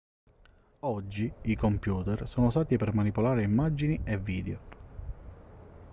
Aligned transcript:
oggi 0.79 1.31
i 1.43 1.55
computer 1.55 2.27
sono 2.27 2.47
usati 2.47 2.75
per 2.75 2.91
manipolare 2.95 3.43
immagini 3.43 4.01
e 4.03 4.17
video 4.17 4.59